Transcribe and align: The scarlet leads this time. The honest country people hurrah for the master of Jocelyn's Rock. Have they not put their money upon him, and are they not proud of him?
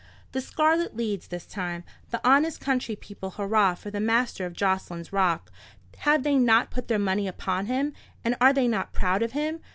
The 0.31 0.41
scarlet 0.41 0.97
leads 0.97 1.27
this 1.27 1.45
time. 1.45 1.83
The 2.09 2.27
honest 2.27 2.59
country 2.59 2.95
people 2.95 3.29
hurrah 3.29 3.75
for 3.75 3.91
the 3.91 3.99
master 3.99 4.47
of 4.47 4.53
Jocelyn's 4.55 5.13
Rock. 5.13 5.51
Have 5.97 6.23
they 6.23 6.39
not 6.39 6.71
put 6.71 6.87
their 6.87 6.97
money 6.97 7.27
upon 7.27 7.67
him, 7.67 7.93
and 8.25 8.35
are 8.41 8.51
they 8.51 8.67
not 8.67 8.93
proud 8.93 9.21
of 9.21 9.33
him? 9.33 9.59